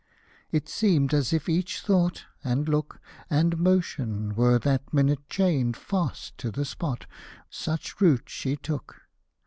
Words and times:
It 0.51 0.67
seemed 0.67 1.13
as 1.13 1.31
if 1.31 1.47
each 1.47 1.79
thought, 1.81 2.23
and 2.43 2.67
look. 2.67 2.99
And 3.29 3.59
motion 3.59 4.33
were 4.33 4.57
that 4.57 4.91
minute 4.91 5.29
chained 5.29 5.77
Fast 5.77 6.35
to 6.39 6.49
the 6.49 6.65
spot, 6.65 7.05
such 7.51 8.01
root 8.01 8.27
she 8.27 8.55
took. 8.55 9.01